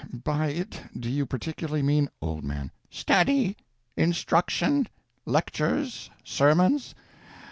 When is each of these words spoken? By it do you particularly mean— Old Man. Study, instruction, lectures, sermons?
By 0.23 0.47
it 0.47 0.81
do 0.99 1.07
you 1.11 1.27
particularly 1.27 1.83
mean— 1.83 2.09
Old 2.23 2.43
Man. 2.43 2.71
Study, 2.89 3.55
instruction, 3.95 4.87
lectures, 5.27 6.09
sermons? 6.23 6.95